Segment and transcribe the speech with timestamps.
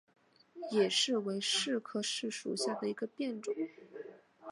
[0.71, 3.53] 野柿为柿科柿属下的一个变种。